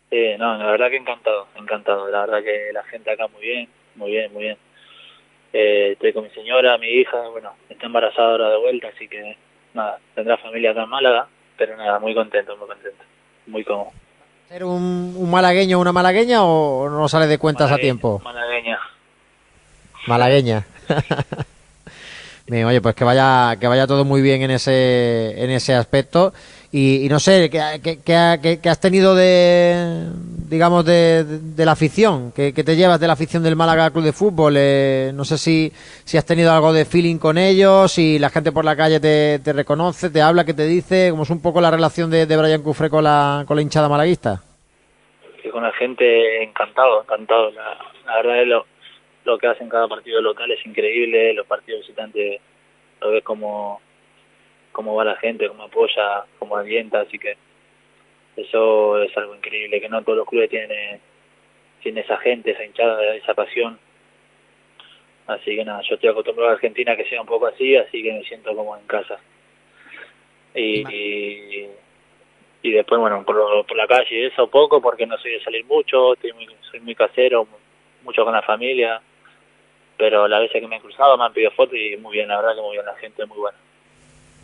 Sí, 0.10 0.36
no, 0.38 0.58
la 0.58 0.72
verdad 0.72 0.90
que 0.90 0.98
encantado, 0.98 1.48
encantado. 1.56 2.10
La 2.10 2.22
verdad 2.22 2.44
que 2.44 2.72
la 2.74 2.84
gente 2.84 3.12
acá 3.12 3.28
muy 3.28 3.42
bien, 3.42 3.70
muy 3.96 4.12
bien, 4.12 4.34
muy 4.34 4.44
bien. 4.44 4.58
Eh, 5.54 5.92
estoy 5.94 6.14
con 6.14 6.24
mi 6.24 6.30
señora, 6.32 6.78
mi 6.78 6.88
hija, 6.88 7.28
bueno, 7.30 7.54
está 7.70 7.86
embarazada 7.86 8.32
ahora 8.32 8.50
de 8.50 8.58
vuelta, 8.58 8.88
así 8.90 9.08
que 9.08 9.38
nada, 9.74 10.00
tendrá 10.16 10.38
familia 10.38 10.72
acá 10.72 10.84
en 10.84 10.90
Málaga, 10.90 11.28
pero 11.58 11.76
nada, 11.76 12.00
muy 12.00 12.14
contento, 12.14 12.56
muy 12.58 12.68
contento, 12.68 13.04
muy 13.48 13.64
cómodo. 13.64 13.92
¿Ser 14.48 14.64
un, 14.64 15.14
un 15.16 15.30
malagueño 15.30 15.78
o 15.78 15.82
una 15.82 15.92
malagueña 15.92 16.44
o 16.44 16.90
no 16.90 17.08
sale 17.08 17.28
de 17.28 17.38
cuentas 17.38 17.72
a 17.72 17.78
tiempo? 17.78 18.20
Malagueña. 18.24 18.80
Malagueña. 20.08 20.66
Bien, 22.48 22.66
oye, 22.66 22.82
pues 22.82 22.96
que 22.96 23.04
vaya, 23.04 23.58
que 23.60 23.68
vaya 23.68 23.86
todo 23.86 24.06
muy 24.06 24.24
bien 24.24 24.42
en 24.42 24.50
ese, 24.50 25.44
en 25.44 25.52
ese 25.52 25.76
aspecto. 25.76 26.34
Y, 26.72 27.08
no 27.10 27.18
sé, 27.20 27.50
¿qué, 27.50 28.70
has 28.70 28.80
tenido 28.80 29.16
de, 29.16 30.06
digamos, 30.48 30.86
de, 30.86 31.26
la 31.58 31.72
afición? 31.72 32.32
¿Qué, 32.36 32.52
te 32.52 32.76
llevas 32.76 33.00
de 33.00 33.08
la 33.08 33.14
afición 33.14 33.42
del 33.42 33.56
Málaga 33.56 33.90
Club 33.90 34.04
de 34.04 34.14
Fútbol? 34.14 34.54
Eh, 34.56 35.12
no 35.16 35.26
sé 35.26 35.40
si, 35.40 35.72
si 36.06 36.18
has 36.18 36.26
tenido 36.28 36.52
algo 36.52 36.72
de 36.72 36.86
feeling 36.86 37.18
con 37.18 37.40
ellos, 37.40 37.92
si 37.92 38.20
la 38.20 38.30
gente 38.30 38.52
por 38.52 38.66
la 38.66 38.76
calle 38.76 39.00
te, 39.00 39.42
reconoce, 39.52 40.12
te 40.12 40.22
habla, 40.22 40.46
qué 40.46 40.54
te 40.54 40.68
dice, 40.68 41.08
cómo 41.10 41.24
es 41.24 41.32
un 41.32 41.42
poco 41.42 41.60
la 41.60 41.72
relación 41.72 42.12
de, 42.12 42.28
de 42.28 42.38
Brian 42.38 42.62
Cufre 42.62 42.92
con 42.92 43.04
la, 43.04 43.46
con 43.48 43.56
la 43.56 43.64
hinchada 43.64 43.90
malaguista. 43.90 44.44
Que 45.42 45.50
con 45.50 45.64
la 45.64 45.72
gente 45.74 46.44
encantado, 46.44 47.02
encantado. 47.02 47.50
La, 47.50 48.16
verdad 48.18 48.42
es 48.44 48.48
lo, 48.48 48.66
lo 49.26 49.40
que 49.40 49.48
hacen 49.48 49.70
cada 49.70 49.88
partido 49.88 50.22
local 50.22 50.52
es 50.52 50.64
increíble, 50.68 51.34
los 51.34 51.48
partidos 51.48 51.82
visitantes 51.82 52.42
lo 53.02 53.10
ves 53.10 53.24
como 53.24 53.82
cómo 54.80 54.96
va 54.96 55.04
la 55.04 55.18
gente, 55.18 55.50
cómo 55.50 55.64
apoya, 55.64 56.24
cómo 56.40 56.56
alienta, 56.56 57.02
así 57.02 57.20
que 57.20 57.36
eso 58.38 59.04
es 59.04 59.18
algo 59.18 59.36
increíble, 59.36 59.82
que 59.82 59.90
no 59.90 60.02
todos 60.04 60.20
los 60.20 60.26
clubes 60.26 60.50
tienen, 60.50 61.02
tienen 61.84 62.02
esa 62.02 62.16
gente, 62.16 62.52
esa 62.52 62.64
hinchada, 62.64 63.14
esa 63.14 63.34
pasión. 63.34 63.78
Así 65.28 65.54
que 65.54 65.66
nada, 65.66 65.82
yo 65.82 65.96
estoy 65.96 66.10
acostumbrado 66.10 66.52
a 66.52 66.54
Argentina 66.54 66.96
que 66.96 67.04
sea 67.10 67.20
un 67.20 67.28
poco 67.28 67.48
así, 67.48 67.76
así 67.76 68.02
que 68.02 68.14
me 68.14 68.24
siento 68.24 68.56
como 68.56 68.78
en 68.78 68.88
casa. 68.88 69.20
Y, 70.56 71.68
y, 72.64 72.72
después, 72.72 73.02
bueno, 73.02 73.26
por, 73.26 73.66
por 73.66 73.76
la 73.76 73.86
calle, 73.86 74.28
eso 74.28 74.50
poco, 74.50 74.82
porque 74.82 75.06
no 75.06 75.18
soy 75.18 75.32
de 75.32 75.44
salir 75.44 75.66
mucho, 75.66 76.14
estoy 76.14 76.32
soy 76.72 76.80
muy 76.80 76.96
casero, 76.96 77.50
mucho 78.04 78.24
con 78.24 78.34
la 78.34 78.44
familia, 78.44 79.02
pero 79.98 80.26
la 80.30 80.40
vez 80.40 80.50
que 80.54 80.66
me 80.66 80.78
he 80.78 80.80
cruzado 80.80 81.18
me 81.18 81.26
han 81.26 81.34
pedido 81.34 81.52
fotos 81.52 81.76
y 81.76 81.98
muy 81.98 82.14
bien, 82.14 82.30
la 82.30 82.38
verdad 82.38 82.56
que 82.56 82.62
muy 82.62 82.78
bien, 82.78 82.86
la 82.86 82.96
gente 82.96 83.26
muy 83.26 83.40
buena. 83.40 83.58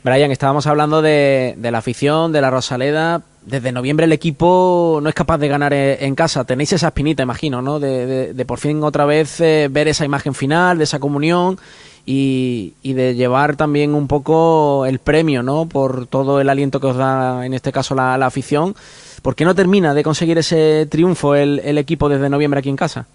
Brian, 0.05 0.29
estábamos 0.29 0.67
hablando 0.67 1.01
de, 1.01 1.55
la 1.59 1.79
afición, 1.79 2.31
de 2.31 2.39
la 2.39 2.51
Rosaleda. 2.51 3.21
Desde 3.41 3.71
noviembre 3.71 4.05
el 4.05 4.12
equipo 4.12 5.00
no 5.01 5.09
es 5.09 5.15
capaz 5.15 5.39
de 5.39 5.47
ganar 5.47 5.74
eh, 5.74 6.05
en 6.05 6.13
casa. 6.13 6.45
Tenéis 6.45 6.74
esa 6.74 6.89
espinita, 6.89 7.24
imagino, 7.24 7.63
¿no? 7.63 7.79
De, 7.79 8.45
por 8.47 8.59
fin 8.59 8.83
otra 8.83 9.05
vez 9.05 9.41
eh, 9.41 9.67
ver 9.67 9.88
esa 9.88 10.05
imagen 10.05 10.35
final, 10.35 10.77
de 10.77 10.83
esa 10.83 11.00
comunión 11.00 11.55
y, 12.05 12.75
de 12.83 13.15
llevar 13.15 13.57
también 13.57 13.95
un 13.95 14.07
poco 14.07 14.85
el 14.85 15.00
premio, 15.00 15.41
¿no? 15.41 15.67
Por 15.67 16.05
todo 16.05 16.39
el 16.39 16.50
aliento 16.50 16.79
que 16.79 16.85
os 16.85 16.97
da, 16.97 17.43
en 17.43 17.55
este 17.55 17.71
caso, 17.71 17.95
la, 17.95 18.13
afición. 18.24 18.75
¿Por 19.24 19.35
qué 19.35 19.43
no 19.43 19.55
termina 19.55 19.95
de 19.95 20.03
conseguir 20.03 20.38
ese 20.38 20.85
triunfo 20.85 21.33
el, 21.33 21.62
el 21.65 21.79
equipo 21.79 22.09
desde 22.09 22.29
noviembre 22.29 22.59
aquí 22.59 22.69
en 22.69 22.75
casa? 22.75 23.07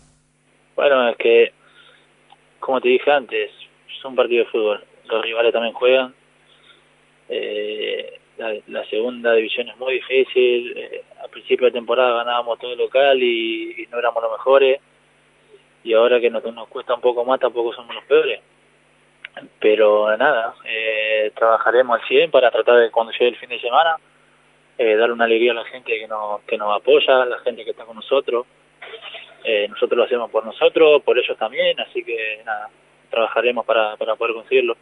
Bueno, 0.74 1.08
es 1.08 1.16
que, 1.18 1.52
como 2.58 2.80
te 2.80 2.88
dije 2.88 3.12
antes, 3.12 3.48
es 3.96 4.04
un 4.04 4.16
partido 4.16 4.44
de 4.44 4.50
fútbol. 4.50 4.84
Los 5.08 5.22
rivales 5.22 5.52
también 5.52 5.72
juegan 5.74 6.19
eh, 7.30 8.18
la, 8.66 8.84
segunda 8.86 9.32
división 9.34 9.68
es 9.68 9.76
muy 9.78 9.94
difícil. 9.94 10.76
Eh, 10.76 11.04
al 11.22 11.30
principio 11.30 11.66
de 11.66 11.72
temporada 11.72 12.16
ganábamos 12.16 12.58
todo 12.58 12.72
el 12.72 12.78
local 12.78 13.22
y, 13.22 13.86
no 13.90 13.98
éramos 13.98 14.22
los 14.22 14.32
mejores. 14.32 14.80
Y 15.84 15.94
ahora 15.94 16.20
que 16.20 16.30
nos, 16.30 16.44
nos 16.44 16.68
cuesta 16.68 16.94
un 16.94 17.00
poco 17.00 17.24
más, 17.24 17.40
tampoco 17.40 17.72
somos 17.72 17.94
los 17.94 18.04
peores. 18.04 18.40
Pero 19.60 20.16
nada, 20.16 20.54
eh, 20.64 21.30
trabajaremos 21.34 22.00
al 22.00 22.06
100 22.06 22.30
para 22.30 22.50
tratar 22.50 22.76
de, 22.76 22.90
cuando 22.90 23.12
llegue 23.12 23.28
el 23.28 23.36
fin 23.36 23.48
de 23.48 23.60
semana, 23.60 23.96
eh, 24.76 24.96
dar 24.96 25.12
una 25.12 25.24
alegría 25.24 25.52
a 25.52 25.56
la 25.56 25.64
gente 25.64 25.98
que 25.98 26.08
nos, 26.08 26.42
que 26.42 26.58
nos 26.58 26.76
apoya, 26.76 27.22
a 27.22 27.26
la 27.26 27.38
gente 27.38 27.64
que 27.64 27.70
está 27.70 27.84
con 27.84 27.96
nosotros. 27.96 28.46
Eh, 29.44 29.68
nosotros 29.68 29.96
lo 29.96 30.04
hacemos 30.04 30.30
por 30.30 30.44
nosotros, 30.44 31.02
por 31.02 31.18
ellos 31.18 31.36
también, 31.38 31.78
así 31.80 32.02
que 32.02 32.42
nada, 32.44 32.68
trabajaremos 33.10 33.64
para, 33.64 33.96
para 33.96 34.16
poder 34.16 34.34
conseguirlo. 34.34 34.76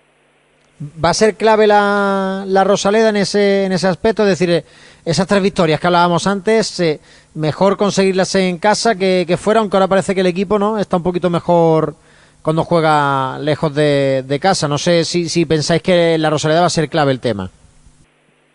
¿Va 0.81 1.11
a 1.11 1.15
ser 1.15 1.35
clave 1.35 1.67
la, 1.67 2.45
la 2.47 2.63
Rosaleda 2.63 3.09
en 3.09 3.17
ese, 3.17 3.65
en 3.65 3.73
ese 3.73 3.89
aspecto? 3.89 4.23
Es 4.23 4.39
decir, 4.39 4.63
esas 5.05 5.27
tres 5.27 5.43
victorias 5.43 5.81
que 5.81 5.87
hablábamos 5.89 6.29
antes, 6.29 6.79
eh, 6.79 7.01
mejor 7.35 7.77
conseguirlas 7.77 8.33
en 8.37 8.59
casa 8.59 8.97
que, 8.97 9.25
que, 9.27 9.37
fuera, 9.37 9.59
aunque 9.59 9.77
ahora 9.77 9.89
parece 9.89 10.15
que 10.15 10.21
el 10.21 10.29
equipo 10.29 10.57
no 10.57 10.79
está 10.79 10.97
un 10.97 11.03
poquito 11.03 11.31
mejor 11.31 11.95
cuando 12.43 12.63
juega 12.63 13.41
lejos 13.41 13.75
de, 13.75 14.23
de 14.25 14.39
casa. 14.39 14.69
No 14.69 14.79
sé 14.79 15.05
si, 15.05 15.29
si 15.29 15.47
pensáis 15.47 15.83
que 15.83 16.17
la 16.17 16.31
Rosaleda 16.31 16.61
va 16.61 16.67
a 16.67 16.71
ser 16.71 16.89
clave 16.89 17.11
el 17.11 17.21
tema. 17.21 17.51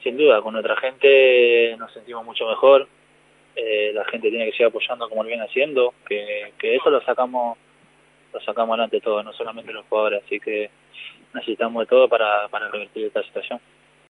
Sin 0.02 0.16
duda, 0.16 0.42
con 0.42 0.54
nuestra 0.54 0.78
gente 0.78 1.76
nos 1.78 1.92
sentimos 1.92 2.24
mucho 2.24 2.48
mejor. 2.48 2.88
Eh, 3.56 3.92
la 3.94 4.06
gente 4.06 4.30
tiene 4.30 4.46
que 4.46 4.52
seguir 4.52 4.68
apoyando 4.68 5.10
como 5.10 5.24
lo 5.24 5.28
viene 5.28 5.44
haciendo, 5.44 5.94
que, 6.08 6.54
que 6.58 6.76
eso 6.78 6.90
lo 6.90 7.02
sacamos 7.02 7.58
lo 8.34 8.40
sacamos 8.42 8.74
adelante 8.74 9.00
todo, 9.00 9.22
no 9.22 9.32
solamente 9.34 9.72
los 9.72 9.86
jugadores, 9.86 10.24
así 10.26 10.40
que 10.40 10.72
necesitamos 11.34 11.82
de 11.82 11.88
todo 11.88 12.08
para, 12.08 12.48
para 12.50 12.70
revertir 12.70 13.06
esta 13.06 13.24
situación. 13.24 13.60